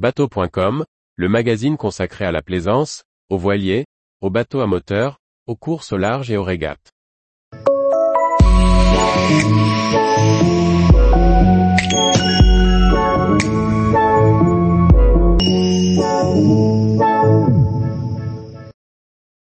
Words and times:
Bateau.com, 0.00 0.86
le 1.16 1.28
magazine 1.28 1.76
consacré 1.76 2.24
à 2.24 2.32
la 2.32 2.40
plaisance, 2.40 3.04
aux 3.28 3.36
voiliers, 3.36 3.84
aux 4.22 4.30
bateaux 4.30 4.60
à 4.60 4.66
moteur, 4.66 5.18
aux 5.46 5.56
courses 5.56 5.92
au 5.92 5.98
large 5.98 6.30
et 6.30 6.38
aux 6.38 6.42
régates. 6.42 6.90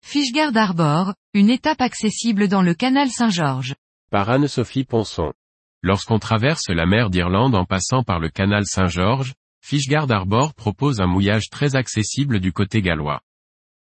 Fishguard 0.00 0.56
Harbor, 0.56 1.12
une 1.34 1.50
étape 1.50 1.82
accessible 1.82 2.48
dans 2.48 2.62
le 2.62 2.72
canal 2.72 3.10
Saint-Georges. 3.10 3.74
Par 4.10 4.30
Anne-Sophie 4.30 4.84
Ponson. 4.84 5.34
Lorsqu'on 5.82 6.18
traverse 6.18 6.70
la 6.70 6.86
mer 6.86 7.10
d'Irlande 7.10 7.54
en 7.54 7.66
passant 7.66 8.02
par 8.02 8.20
le 8.20 8.30
canal 8.30 8.64
Saint-Georges, 8.64 9.34
Fishguard 9.68 10.12
Harbor 10.12 10.54
propose 10.54 11.00
un 11.00 11.08
mouillage 11.08 11.50
très 11.50 11.74
accessible 11.74 12.38
du 12.38 12.52
côté 12.52 12.82
gallois. 12.82 13.20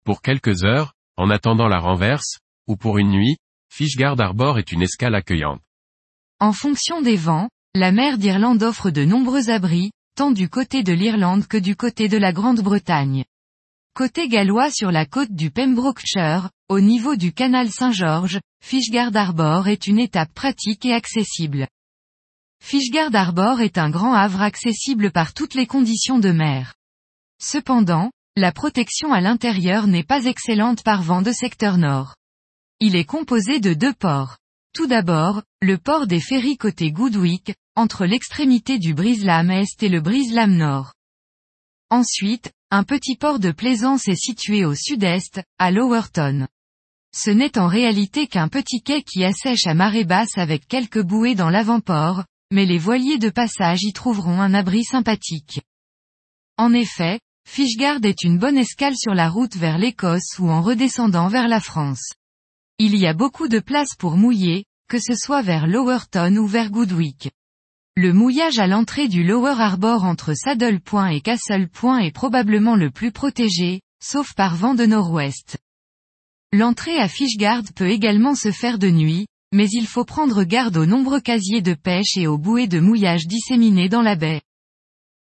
Pour 0.05 0.21
quelques 0.21 0.63
heures, 0.63 0.93
en 1.17 1.29
attendant 1.29 1.67
la 1.67 1.79
renverse, 1.79 2.37
ou 2.67 2.77
pour 2.77 2.99
une 2.99 3.09
nuit, 3.09 3.35
Fishguard 3.69 4.17
Harbor 4.21 4.59
est 4.59 4.71
une 4.71 4.81
escale 4.81 5.13
accueillante. 5.13 5.59
En 6.39 6.53
fonction 6.53 7.01
des 7.01 7.17
vents, 7.17 7.49
la 7.75 7.91
mer 7.91 8.17
d'Irlande 8.17 8.63
offre 8.63 8.91
de 8.91 9.03
nombreux 9.03 9.49
abris, 9.49 9.91
tant 10.15 10.31
du 10.31 10.47
côté 10.47 10.83
de 10.83 10.93
l'Irlande 10.93 11.47
que 11.47 11.57
du 11.57 11.75
côté 11.75 12.07
de 12.07 12.17
la 12.17 12.31
Grande-Bretagne. 12.31 13.25
Côté 13.93 14.29
gallois 14.29 14.71
sur 14.71 14.89
la 14.89 15.05
côte 15.05 15.33
du 15.33 15.51
Pembrokeshire, 15.51 16.49
au 16.69 16.79
niveau 16.79 17.17
du 17.17 17.33
canal 17.33 17.69
Saint-Georges, 17.69 18.39
Fishguard 18.63 19.13
Harbor 19.13 19.67
est 19.67 19.85
une 19.85 19.99
étape 19.99 20.33
pratique 20.33 20.85
et 20.85 20.93
accessible. 20.93 21.67
Fishguard 22.65 23.13
Harbor 23.13 23.59
est 23.59 23.77
un 23.77 23.89
grand 23.89 24.13
havre 24.13 24.41
accessible 24.41 25.11
par 25.11 25.33
toutes 25.33 25.53
les 25.53 25.67
conditions 25.67 26.17
de 26.17 26.31
mer. 26.31 26.73
Cependant, 27.37 28.09
la 28.37 28.53
protection 28.53 29.11
à 29.11 29.19
l'intérieur 29.19 29.85
n'est 29.85 30.05
pas 30.05 30.23
excellente 30.23 30.81
par 30.81 31.03
vent 31.03 31.21
de 31.21 31.33
secteur 31.33 31.77
nord. 31.77 32.15
Il 32.79 32.95
est 32.95 33.03
composé 33.03 33.59
de 33.59 33.73
deux 33.73 33.91
ports. 33.91 34.37
Tout 34.73 34.87
d'abord, 34.87 35.43
le 35.61 35.77
port 35.77 36.07
des 36.07 36.21
ferries 36.21 36.55
côté 36.55 36.91
Goodwick, 36.91 37.53
entre 37.75 38.05
l'extrémité 38.05 38.79
du 38.79 38.93
Brise-Lame 38.93 39.51
Est 39.51 39.83
et 39.83 39.89
le 39.89 39.99
Brise-Lame 39.99 40.55
Nord. 40.55 40.93
Ensuite, 41.91 42.49
un 42.71 42.83
petit 42.83 43.17
port 43.17 43.39
de 43.39 43.51
plaisance 43.51 44.07
est 44.07 44.15
situé 44.15 44.63
au 44.63 44.73
sud-est, 44.73 45.41
à 45.59 45.69
Lowerton. 45.69 46.47
Ce 47.13 47.29
n'est 47.29 47.59
en 47.59 47.67
réalité 47.67 48.25
qu'un 48.25 48.47
petit 48.47 48.81
quai 48.81 49.03
qui 49.03 49.25
assèche 49.25 49.67
à 49.67 49.73
marée 49.73 50.05
basse 50.05 50.37
avec 50.37 50.65
quelques 50.65 51.03
bouées 51.03 51.35
dans 51.35 51.49
l'avant-port, 51.49 52.23
mais 52.53 52.67
les 52.67 52.77
voiliers 52.77 53.17
de 53.17 53.31
passage 53.31 53.81
y 53.81 53.93
trouveront 53.93 54.39
un 54.39 54.53
abri 54.53 54.83
sympathique. 54.83 55.61
En 56.55 56.71
effet, 56.71 57.19
Fishguard 57.49 58.05
est 58.05 58.23
une 58.23 58.37
bonne 58.37 58.59
escale 58.59 58.95
sur 58.95 59.15
la 59.15 59.27
route 59.27 59.55
vers 59.55 59.79
l'Écosse 59.79 60.37
ou 60.37 60.51
en 60.51 60.61
redescendant 60.61 61.29
vers 61.29 61.47
la 61.47 61.59
France. 61.59 62.13
Il 62.77 62.95
y 62.95 63.07
a 63.07 63.15
beaucoup 63.15 63.47
de 63.47 63.59
place 63.59 63.95
pour 63.97 64.17
mouiller, 64.17 64.65
que 64.87 64.99
ce 64.99 65.15
soit 65.15 65.41
vers 65.41 65.65
Lowerton 65.65 66.35
ou 66.37 66.45
vers 66.45 66.69
Goodwick. 66.69 67.31
Le 67.95 68.13
mouillage 68.13 68.59
à 68.59 68.67
l'entrée 68.67 69.07
du 69.07 69.23
Lower 69.23 69.55
Harbor 69.59 70.03
entre 70.03 70.35
Saddle 70.35 70.79
Point 70.79 71.09
et 71.09 71.21
Castle 71.21 71.69
Point 71.69 72.01
est 72.01 72.11
probablement 72.11 72.75
le 72.75 72.91
plus 72.91 73.11
protégé, 73.11 73.81
sauf 73.99 74.35
par 74.35 74.55
vent 74.55 74.75
de 74.75 74.85
nord-ouest. 74.85 75.57
L'entrée 76.51 76.99
à 76.99 77.07
Fishguard 77.07 77.63
peut 77.73 77.89
également 77.89 78.35
se 78.35 78.51
faire 78.51 78.77
de 78.77 78.91
nuit, 78.91 79.25
mais 79.53 79.69
il 79.71 79.85
faut 79.85 80.03
prendre 80.03 80.43
garde 80.43 80.75
aux 80.77 80.87
nombreux 80.87 81.21
casiers 81.21 81.61
de 81.61 81.75
pêche 81.75 82.17
et 82.17 82.25
aux 82.25 82.39
bouées 82.39 82.67
de 82.67 82.79
mouillage 82.79 83.27
disséminées 83.27 83.87
dans 83.87 84.01
la 84.01 84.15
baie. 84.15 84.41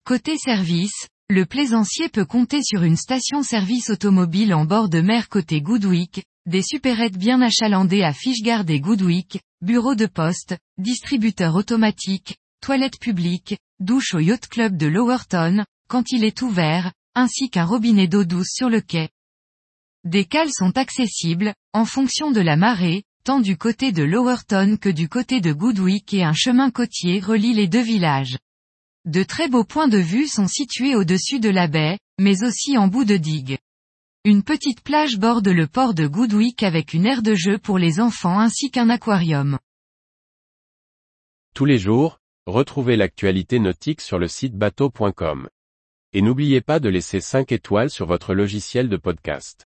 Côté 0.06 0.38
service, 0.38 1.08
le 1.30 1.46
plaisancier 1.46 2.10
peut 2.10 2.26
compter 2.26 2.62
sur 2.62 2.84
une 2.84 2.98
station-service 2.98 3.90
automobile 3.90 4.54
en 4.54 4.66
bord 4.66 4.90
de 4.90 5.00
mer 5.00 5.30
côté 5.30 5.62
Goodwick, 5.62 6.26
des 6.46 6.62
supérettes 6.62 7.18
bien 7.18 7.42
achalandées 7.42 8.04
à 8.04 8.12
Fishguard 8.12 8.70
et 8.70 8.82
Goodwick, 8.82 9.40
bureau 9.62 9.96
de 9.96 10.06
poste, 10.06 10.58
distributeur 10.78 11.56
automatique, 11.56 12.38
toilettes 12.62 13.00
publiques, 13.00 13.58
douche 13.80 14.14
au 14.16 14.20
Yacht 14.20 14.48
Club 14.48 14.76
de 14.76 14.88
Lowerton, 14.88 15.64
quand 15.88 16.12
il 16.12 16.26
est 16.26 16.42
ouvert, 16.42 16.92
ainsi 17.16 17.50
qu'un 17.50 17.66
robinet 17.66 18.08
d'eau 18.08 18.26
douce 18.26 18.52
sur 18.54 18.70
le 18.70 18.82
quai. 18.82 19.10
Des 20.04 20.26
cales 20.26 20.52
sont 20.52 20.78
accessibles, 20.78 21.54
en 21.72 21.86
fonction 21.86 22.32
de 22.32 22.42
la 22.42 22.58
marée, 22.58 23.04
tant 23.30 23.42
du 23.42 23.58
côté 23.58 23.92
de 23.92 24.02
Lowerton 24.02 24.78
que 24.82 24.90
du 24.90 25.08
côté 25.08 25.40
de 25.40 25.54
Goodwick 25.54 26.16
et 26.16 26.24
un 26.24 26.34
chemin 26.34 26.72
côtier 26.72 27.20
relie 27.20 27.54
les 27.54 27.68
deux 27.68 27.84
villages. 27.84 28.40
De 29.06 29.22
très 29.22 29.48
beaux 29.48 29.64
points 29.64 29.88
de 29.88 30.00
vue 30.00 30.26
sont 30.26 30.48
situés 30.48 30.96
au-dessus 30.96 31.40
de 31.40 31.50
la 31.50 31.68
baie, 31.68 32.00
mais 32.20 32.44
aussi 32.44 32.76
en 32.76 32.88
bout 32.88 33.06
de 33.06 33.18
digue. 33.18 33.60
Une 34.26 34.42
petite 34.42 34.82
plage 34.82 35.20
borde 35.20 35.48
le 35.48 35.68
port 35.68 35.94
de 35.94 36.08
Goodwick 36.08 36.64
avec 36.64 36.96
une 36.96 37.06
aire 37.06 37.22
de 37.22 37.36
jeu 37.36 37.60
pour 37.60 37.78
les 37.78 38.00
enfants 38.00 38.40
ainsi 38.40 38.72
qu'un 38.72 38.90
aquarium. 38.90 39.60
Tous 41.54 41.66
les 41.66 41.78
jours, 41.78 42.18
Retrouvez 42.48 42.98
l'actualité 42.98 43.60
nautique 43.60 44.02
sur 44.02 44.18
le 44.18 44.28
site 44.28 44.56
bateau.com. 44.56 45.50
Et 46.14 46.24
n'oubliez 46.24 46.62
pas 46.62 46.80
de 46.80 46.90
laisser 46.90 47.22
5 47.22 47.52
étoiles 47.52 47.92
sur 47.92 48.08
votre 48.08 48.34
logiciel 48.34 48.90
de 48.90 48.98
podcast. 48.98 49.69